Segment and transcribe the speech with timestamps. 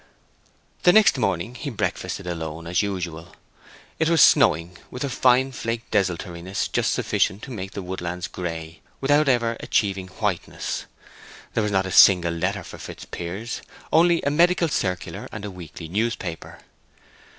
[0.81, 3.35] The next morning he breakfasted alone, as usual.
[3.99, 8.81] It was snowing with a fine flaked desultoriness just sufficient to make the woodland gray,
[8.99, 10.85] without ever achieving whiteness.
[11.53, 13.61] There was not a single letter for Fitzpiers,
[13.93, 16.61] only a medical circular and a weekly newspaper.